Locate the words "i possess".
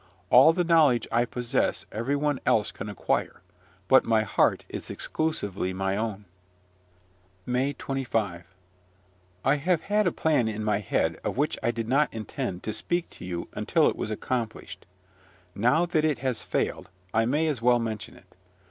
1.11-1.85